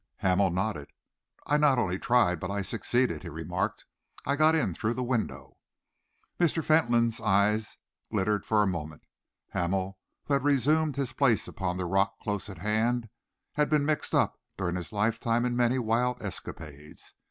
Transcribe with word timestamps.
Hamel 0.17 0.49
nodded. 0.49 0.89
"I 1.45 1.57
not 1.57 1.77
only 1.77 1.99
tried 1.99 2.39
but 2.39 2.49
I 2.49 2.63
succeeded," 2.63 3.21
he 3.21 3.29
remarked. 3.29 3.85
"I 4.25 4.35
got 4.35 4.55
in 4.55 4.73
through 4.73 4.95
the 4.95 5.03
window." 5.03 5.57
Mr. 6.39 6.63
Fentolin's 6.63 7.21
eyes 7.21 7.77
glittered 8.11 8.43
for 8.43 8.63
a 8.63 8.65
moment. 8.65 9.03
Hamel, 9.49 9.99
who 10.25 10.33
had 10.33 10.43
resumed 10.43 10.95
his 10.95 11.13
place 11.13 11.47
upon 11.47 11.77
the 11.77 11.85
rock 11.85 12.17
close 12.19 12.49
at 12.49 12.57
hand, 12.57 13.09
had 13.51 13.69
been 13.69 13.85
mixed 13.85 14.15
up 14.15 14.39
during 14.57 14.75
his 14.75 14.91
lifetime 14.91 15.45
in 15.45 15.55
many 15.55 15.77
wild 15.77 16.19
escapades. 16.19 17.13